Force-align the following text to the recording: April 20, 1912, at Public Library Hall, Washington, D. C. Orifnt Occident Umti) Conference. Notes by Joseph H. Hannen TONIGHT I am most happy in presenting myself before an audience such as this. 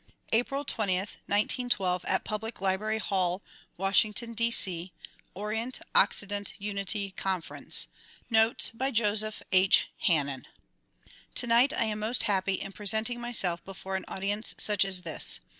April 0.31 0.65
20, 0.65 0.95
1912, 0.97 2.05
at 2.05 2.23
Public 2.23 2.59
Library 2.59 2.97
Hall, 2.97 3.43
Washington, 3.77 4.33
D. 4.33 4.49
C. 4.49 4.91
Orifnt 5.35 5.79
Occident 5.93 6.53
Umti) 6.59 7.15
Conference. 7.15 7.85
Notes 8.27 8.71
by 8.71 8.89
Joseph 8.89 9.43
H. 9.51 9.89
Hannen 10.07 10.45
TONIGHT 11.35 11.73
I 11.73 11.83
am 11.83 11.99
most 11.99 12.23
happy 12.23 12.53
in 12.55 12.71
presenting 12.71 13.21
myself 13.21 13.63
before 13.63 13.95
an 13.95 14.05
audience 14.07 14.55
such 14.57 14.85
as 14.85 15.03
this. 15.03 15.39